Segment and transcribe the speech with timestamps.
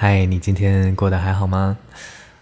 [0.00, 1.76] 嗨，你今天过得还好吗？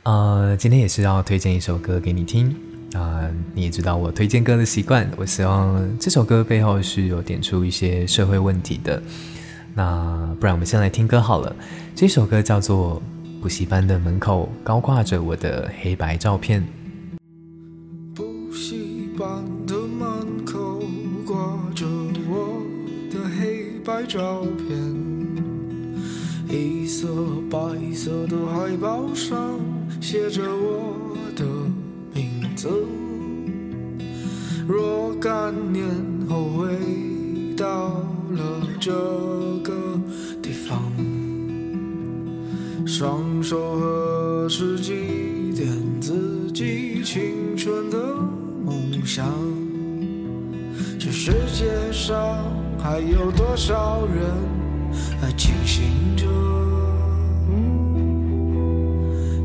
[0.02, 2.54] 呃，今天也是要推荐一首歌给你听
[2.92, 9.02] 啊，你也知道我推荐歌的习惯，我希望这首歌背后是有点出一些社会问题的。
[9.74, 11.56] 那不然我们先来听歌好了。
[11.94, 13.00] 这首歌叫做
[13.40, 16.60] 《补习班的门口高挂着我的黑白照片》。
[18.14, 19.26] 补习班
[19.66, 20.82] 的门口
[21.24, 21.34] 挂
[21.74, 21.86] 着
[22.28, 22.62] 我
[23.10, 25.15] 的黑白照片，
[26.48, 27.08] 黑色
[27.50, 27.58] 白
[27.92, 29.58] 色的海报上
[30.00, 31.44] 写着我的
[32.14, 32.68] 名字。
[34.66, 35.84] 若干年
[36.28, 36.68] 后回
[37.56, 37.88] 到
[38.30, 38.92] 了这
[39.62, 39.72] 个
[40.42, 40.82] 地方，
[42.86, 44.92] 双手合十祭
[45.54, 45.66] 奠
[46.00, 47.98] 自己青春的
[48.64, 49.26] 梦想。
[50.98, 52.18] 这世界上
[52.78, 54.24] 还有多少人
[55.20, 56.26] 还清醒着？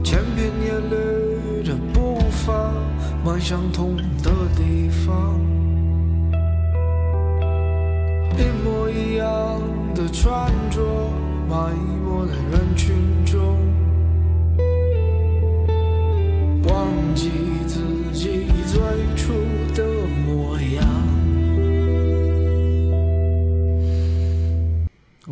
[0.03, 2.73] 千篇一律的步伐，
[3.23, 5.39] 迈向同的地方。
[8.37, 9.61] 一模一样
[9.93, 10.81] 的穿着，
[11.47, 12.60] 埋没的人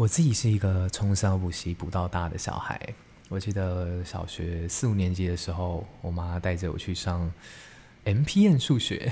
[0.10, 2.94] 自己是一个从小补习补到大的小孩。
[3.30, 7.32] 我记得小学四五年级的时候，我妈带着我去上
[8.04, 9.12] MPN 数学，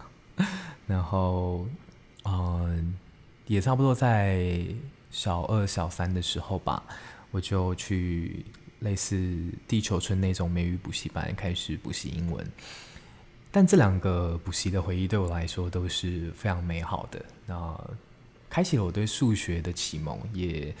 [0.86, 1.66] 然后，
[2.24, 2.96] 嗯。
[3.46, 4.64] 也差不多在
[5.10, 6.80] 小二、小三的时候吧，
[7.32, 8.46] 我就去
[8.78, 9.16] 类似
[9.66, 12.46] 地球村那种美语补习班开始补习英文。
[13.50, 17.24] 但这两个补习的回忆对我来说都是非常美好的。
[17.44, 17.90] 那
[18.50, 20.74] 开启了我对数学的启蒙，也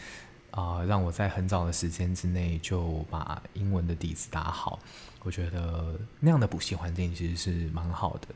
[0.50, 4.78] 啊、呃、让我在很早的时间之内就把英文的底子打好。
[5.22, 8.28] 我觉得那样的补习环境其实是蛮好的。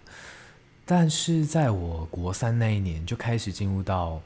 [0.86, 4.20] 但是在我国三那一年，就开始进入到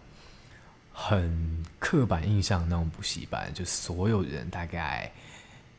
[0.93, 5.11] 很刻板印象那种补习班，就所有人大概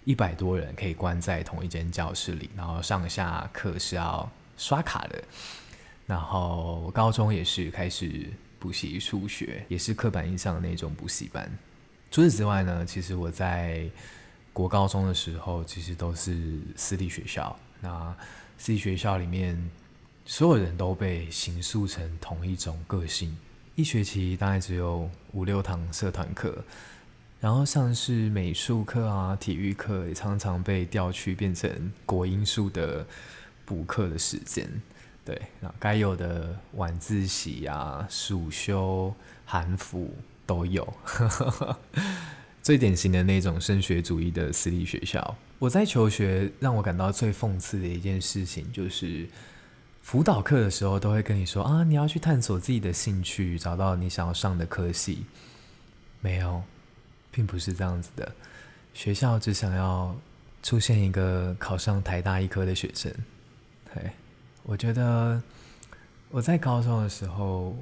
[0.05, 5.21] 一百多人可以关在同一间教室里，然后上下课是要刷卡的。
[6.07, 11.49] 然后高中也是开始补习数学，也是刻板印象的那种补习班。
[12.11, 13.89] 除此之外呢，其实我在
[14.53, 17.57] 国高中的时候，其实都是私立学校。
[17.81, 18.15] 那
[18.57, 19.57] 私立学校里面。
[20.25, 23.35] 所有人都被形塑成同一种个性，
[23.73, 26.63] 一学期大概只有五六堂社团课，
[27.39, 33.03] 然后像是美术课啊、体育课也常常被调去变成国英数的
[33.65, 34.69] 补课的时间。
[35.29, 39.13] 对，那该有的晚自习啊、暑休、
[39.45, 40.11] 寒辅
[40.47, 40.91] 都有，
[42.63, 45.35] 最典型的那种升学主义的私立学校。
[45.59, 49.27] 我在求学，让我感到最讽刺的一件事情就是。
[50.01, 55.23] 辅导课的时候都会跟你说啊，你要去探索自己的兴趣，找到你想要上的科系。
[56.19, 56.63] 没有，
[57.29, 58.31] 并不是这样子的。
[58.91, 60.15] 学校只想要
[60.63, 63.13] 出现一个考上台大医科的学生。
[63.93, 64.09] 对，
[64.63, 65.41] 我觉得
[66.29, 67.75] 我在高中的时候，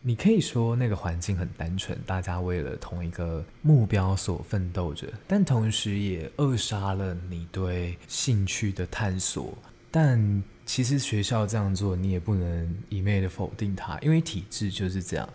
[0.00, 9.56] 你可以说那个环境很单纯，大家为了同一个目标所奋斗着，但同时也扼杀了你对兴趣的探索。
[9.90, 15.28] 但其实学校这样做，你也不能一昧的否定它，因为体制就是这样。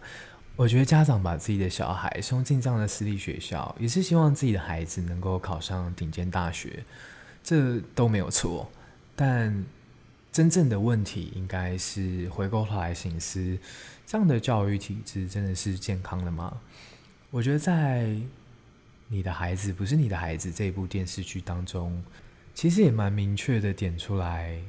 [0.55, 6.83] 我觉得家长把自己的小孩送进这样的私立学校，也是希望自己的孩子能够考上顶尖大学，
[7.43, 8.67] 这都没有错。
[9.15, 9.63] 但
[10.37, 13.57] 真正的问题应该是回过头来省思，
[14.05, 16.55] 这样的教育体制真的是健康的吗？
[17.31, 18.03] 我觉得在
[19.07, 22.03] 《你的孩子不是你的孩子》这一部电视剧当中，
[22.53, 24.61] 其实也蛮明确的点出来。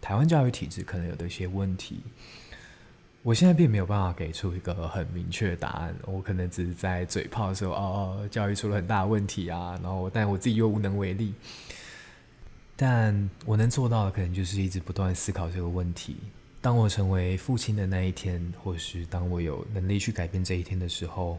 [0.00, 2.00] 台湾教育体制可能有的一些问题，
[3.22, 5.94] 我现在并没有办法给出一个很明确的答案。
[6.06, 11.34] 我可能只是在嘴炮说：“哦，教育出了很大的问题啊。”然后，但我自己又无能为力。
[12.82, 16.16] 但我能做到的，可能就是一直不断思考这个问题。
[16.62, 21.38] 当我成为父亲的那一天，或是当我有能力去改变这一天的时候，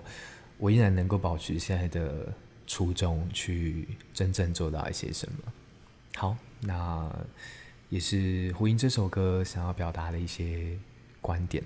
[0.60, 2.32] 我依然能够保持现在的
[2.68, 5.52] 初衷，去真正做到一些什么。
[6.16, 7.12] 好，那。
[7.90, 10.78] 也是呼应这首歌想要表达的一些
[11.20, 11.62] 观点，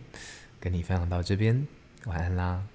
[0.59, 1.67] 跟你分享到这边，
[2.05, 2.65] 晚安啦。